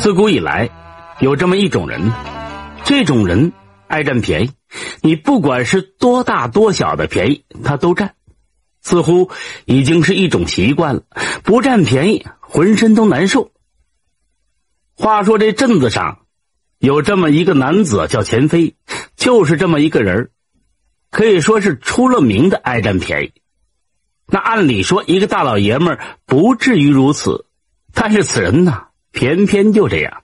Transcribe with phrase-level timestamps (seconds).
[0.00, 0.70] 自古以来，
[1.20, 2.12] 有这么一种人，
[2.84, 3.52] 这种人
[3.88, 4.50] 爱占便宜，
[5.02, 8.14] 你不管是多大多小的便宜，他都占，
[8.80, 9.30] 似乎
[9.64, 11.02] 已经是一种习惯了。
[11.42, 13.50] 不占便宜，浑身都难受。
[14.96, 16.20] 话说这镇子上
[16.78, 18.76] 有这么一个男子叫钱飞，
[19.16, 20.30] 就是这么一个人
[21.10, 23.32] 可以说是出了名的爱占便宜。
[24.26, 27.46] 那按理说，一个大老爷们不至于如此，
[27.92, 28.84] 但是此人呢？
[29.12, 30.22] 偏偏就这样。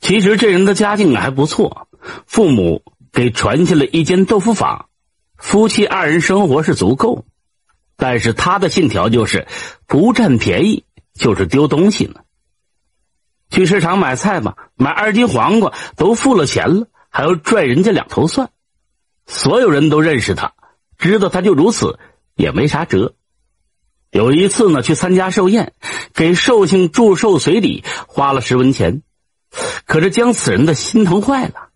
[0.00, 1.88] 其实这人的家境还不错，
[2.26, 2.82] 父母
[3.12, 4.88] 给传下了一间豆腐坊，
[5.36, 7.24] 夫妻二人生活是足够。
[7.96, 9.46] 但是他的信条就是
[9.86, 12.22] 不占便宜，就是丢东西呢。
[13.48, 18.50] 去市场买菜吧，买二斤黄瓜都付了钱了，还要拽人家两头蒜。
[19.26, 20.54] 所有人都认识他，
[20.98, 22.00] 知道他就如此，
[22.34, 23.14] 也没啥辙。
[24.12, 25.72] 有一次呢，去参加寿宴，
[26.12, 29.00] 给寿星祝寿随礼，花了十文钱，
[29.86, 31.70] 可是将此人的心疼坏了。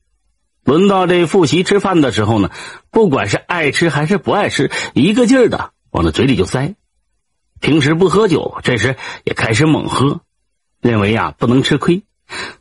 [0.63, 2.51] 轮到这复习吃饭的时候呢，
[2.91, 6.75] 不管是爱吃还是不爱吃，一个劲儿的往那嘴里就塞。
[7.59, 10.21] 平时不喝酒，这时也开始猛喝，
[10.83, 12.03] 认为呀不能吃亏。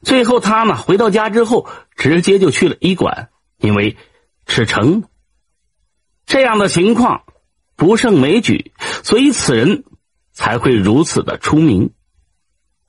[0.04, 1.68] 最后他呢回到家之后，
[1.98, 3.98] 直接就去了医馆，因为
[4.46, 5.10] 吃撑了。
[6.26, 7.24] 这样的情况。
[7.78, 8.72] 不胜枚举，
[9.06, 9.84] 所以此人
[10.34, 11.92] 才会如此的出名。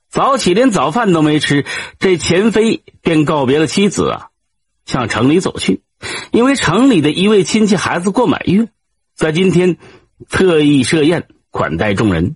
[0.09, 1.63] 早起连早饭都没吃，
[1.99, 4.29] 这钱飞便告别了妻子啊，
[4.83, 5.83] 向城里走去。
[6.31, 8.69] 因为城里的一位亲戚孩子过满月，
[9.13, 9.77] 在今天
[10.27, 12.35] 特意设宴款待众人。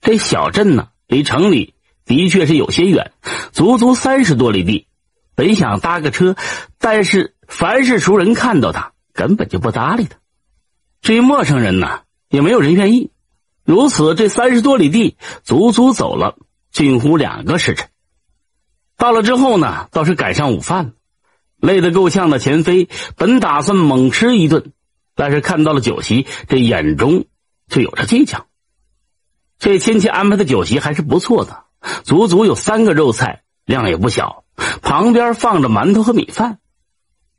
[0.00, 1.74] 这小镇呢，离城里
[2.04, 3.12] 的确是有些远，
[3.52, 4.88] 足足三十多里地。
[5.36, 6.34] 本想搭个车，
[6.80, 10.18] 但是凡是熟人看到他，根本就不搭理他。
[11.02, 12.00] 至于陌生人呢，
[12.30, 13.10] 也没有人愿意。
[13.64, 16.38] 如此，这三十多里地足足走了
[16.72, 17.88] 近乎两个时辰。
[18.96, 20.92] 到了之后呢，倒是赶上午饭，
[21.58, 24.72] 累得够呛的钱飞本打算猛吃一顿，
[25.14, 27.26] 但是看到了酒席，这眼中
[27.68, 28.46] 就有着计较。
[29.58, 31.64] 这亲戚安排的酒席还是不错的，
[32.04, 34.44] 足足有三个肉菜，量也不小，
[34.82, 36.58] 旁边放着馒头和米饭。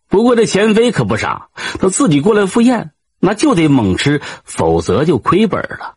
[0.08, 1.50] 不过这钱飞可不傻，
[1.80, 2.92] 他自己过来赴宴。
[3.22, 5.96] 那就得猛吃，否则就亏本了。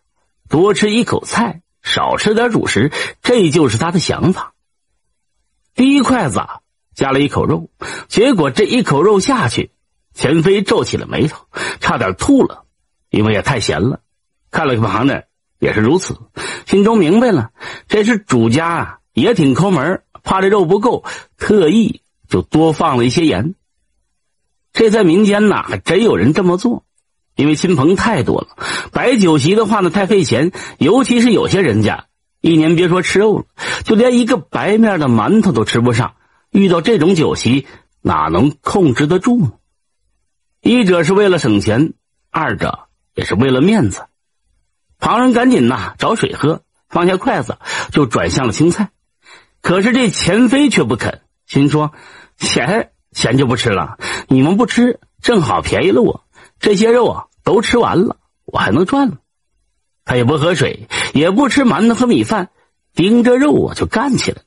[0.49, 2.93] 多吃一口菜，少吃点主食，
[3.23, 4.53] 这就是他的想法。
[5.75, 6.41] 第一筷子
[6.95, 7.71] 夹了一口肉，
[8.09, 9.71] 结果这一口肉下去，
[10.13, 11.47] 钱飞皱起了眉头，
[11.81, 12.67] 差点吐了，
[13.09, 14.01] 因为也太咸了。
[14.51, 15.25] 看了旁的
[15.59, 16.19] 也是如此，
[16.67, 17.53] 心中明白了，
[17.89, 21.05] 这是主家啊也挺抠门，怕这肉不够，
[21.39, 23.55] 特意就多放了一些盐。
[24.75, 26.85] 这在民间呐，还真有人这么做。
[27.37, 28.57] 因为亲朋太多了，
[28.93, 32.07] 摆酒席的话呢太费钱，尤其是有些人家
[32.41, 33.45] 一年别说吃肉了，
[33.85, 36.15] 就连一个白面的馒头都吃不上。
[36.51, 37.67] 遇到这种酒席，
[38.01, 39.53] 哪能控制得住呢？
[40.63, 41.95] 一者是为了省钱，
[42.31, 44.05] 二者也是为了面子。
[45.01, 47.59] 旁人赶紧呐找水喝，放下筷子
[47.91, 48.91] 就转向了青菜。
[49.61, 51.93] 可是这钱飞却不肯，心说：
[52.37, 56.24] 钱钱就不吃了，你们不吃，正好便宜了我。
[56.65, 58.17] 这些肉啊都吃完了，
[58.47, 59.19] 我还能赚了。
[60.07, 62.49] 他也不喝水，也不吃馒头和米饭，
[62.95, 64.41] 盯着肉啊就干起来。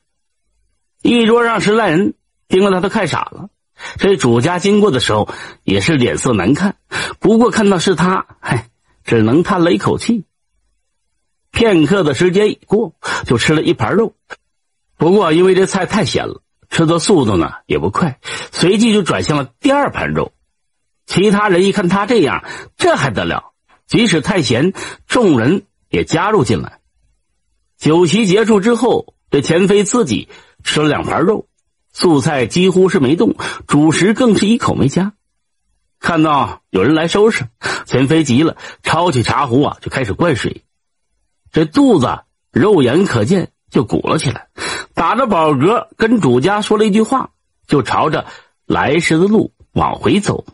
[1.00, 2.14] 一桌上十来人
[2.48, 3.50] 盯着他都看傻了。
[3.98, 5.28] 这主家经过的时候
[5.62, 6.74] 也是脸色难看，
[7.20, 8.68] 不过看到是他，嗨，
[9.04, 10.24] 只能叹了一口气。
[11.52, 12.94] 片刻的时间已过，
[13.26, 14.16] 就吃了一盘肉。
[14.96, 18.18] 不过因为这菜太咸了，吃的速度呢也不快，
[18.50, 20.32] 随即就转向了第二盘肉。
[21.08, 22.44] 其他人一看他这样，
[22.76, 23.52] 这还得了？
[23.86, 24.74] 即使太闲，
[25.06, 26.80] 众人也加入进来。
[27.78, 30.28] 酒席结束之后，这钱飞自己
[30.62, 31.48] 吃了两盘肉，
[31.94, 33.36] 素菜几乎是没动，
[33.66, 35.14] 主食更是一口没加。
[35.98, 37.48] 看到有人来收拾，
[37.86, 40.62] 钱飞急了，抄起茶壶啊就开始灌水。
[41.50, 42.20] 这肚子
[42.52, 44.48] 肉眼可见就鼓了起来，
[44.92, 47.30] 打着饱嗝，跟主家说了一句话，
[47.66, 48.26] 就朝着
[48.66, 50.44] 来时的路往回走。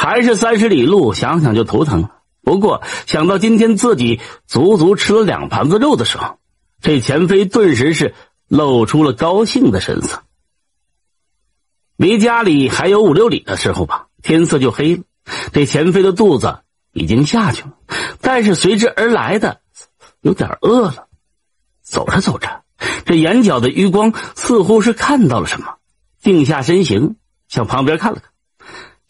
[0.00, 2.08] 还是三十里路，想想就头疼。
[2.40, 6.38] 不过想到今天自己足足吃了两盘子肉的时候，
[6.80, 8.14] 这钱飞顿时是
[8.48, 10.22] 露出了高兴的神色。
[11.98, 15.02] 离家里还有五六里的时候吧，天色就黑了。
[15.52, 16.60] 这钱飞的肚子
[16.94, 17.74] 已经下去了，
[18.22, 19.60] 但是随之而来的
[20.22, 21.08] 有点饿了。
[21.82, 22.62] 走着走着，
[23.04, 25.74] 这眼角的余光似乎是看到了什么，
[26.22, 27.16] 定下身形
[27.48, 28.29] 向旁边看了看。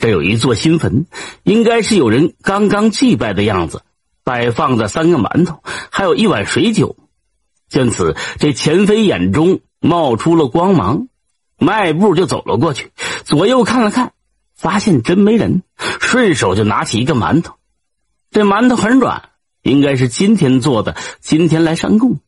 [0.01, 1.07] 这有一座新坟，
[1.45, 3.83] 应该是有人刚刚祭拜的样子。
[4.23, 6.97] 摆放着三个馒头，还有一碗水酒。
[7.69, 11.09] 见此，这钱飞眼中冒出了光芒，
[11.59, 12.93] 迈步就走了过去，
[13.25, 14.13] 左右看了看，
[14.55, 15.63] 发现真没人，
[16.01, 17.55] 顺手就拿起一个馒头。
[18.31, 19.31] 这馒头很软，
[19.63, 22.21] 应该是今天做的，今天来上供。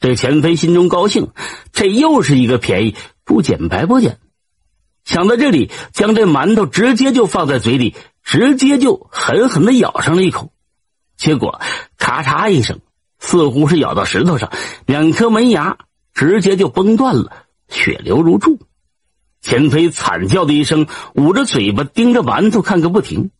[0.00, 1.28] 这钱飞心中高兴，
[1.72, 4.18] 这又是一个便宜，不捡白不捡。
[5.04, 10.52] 想到这里，将这馒头直接就放在嘴里，直接就狠狠的咬上了一口，
[11.16, 11.60] 结果
[11.98, 12.80] 咔嚓一声。
[13.20, 14.52] 似乎是咬到石头上，
[14.84, 15.78] 两颗门牙
[16.12, 17.32] 直接就崩断了，
[17.68, 18.58] 血流如注。
[19.40, 23.30] 钱飞惨叫的一声，捂着嘴巴盯着馒头看个不停，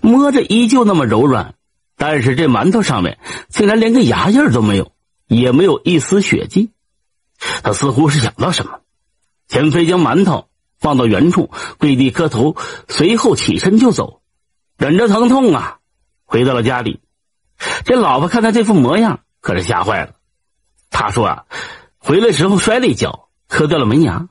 [0.00, 1.54] 摸着依旧那么柔软，
[1.94, 3.18] 但是这馒头上面
[3.50, 4.92] 竟然连个牙印都没有，
[5.26, 6.70] 也没有一丝血迹。
[7.62, 8.80] 他似乎是想到什么，
[9.46, 12.56] 钱飞将馒头放到原处，跪地磕头，
[12.88, 14.22] 随后起身就走，
[14.76, 15.78] 忍着疼痛啊，
[16.24, 17.00] 回到了家里。
[17.84, 20.14] 这老婆看他这副模样，可是吓坏了。
[20.90, 21.44] 他说啊，
[21.98, 24.28] 回来时候摔了一跤，磕掉了门牙。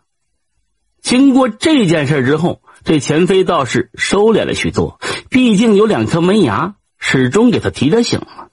[1.02, 5.00] 经过这件事之后，这钱飞倒是收敛了许多。
[5.30, 8.50] 毕竟有两颗门牙，始终给他提着醒了。